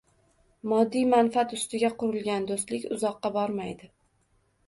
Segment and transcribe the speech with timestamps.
[0.69, 3.93] Moddiy manfaat ustiga qurilgan “do‘stlik” uzoqqa bormaydi.